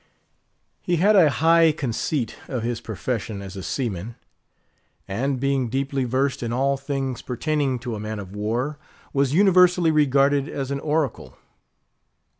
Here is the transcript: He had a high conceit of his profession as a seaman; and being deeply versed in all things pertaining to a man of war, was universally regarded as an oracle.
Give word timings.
He 0.81 0.95
had 0.95 1.15
a 1.15 1.29
high 1.29 1.71
conceit 1.71 2.35
of 2.47 2.63
his 2.63 2.81
profession 2.81 3.39
as 3.43 3.55
a 3.55 3.61
seaman; 3.61 4.15
and 5.07 5.39
being 5.39 5.69
deeply 5.69 6.05
versed 6.05 6.41
in 6.41 6.51
all 6.51 6.75
things 6.75 7.21
pertaining 7.21 7.77
to 7.77 7.93
a 7.93 7.99
man 7.99 8.17
of 8.17 8.35
war, 8.35 8.79
was 9.13 9.35
universally 9.35 9.91
regarded 9.91 10.49
as 10.49 10.71
an 10.71 10.79
oracle. 10.79 11.37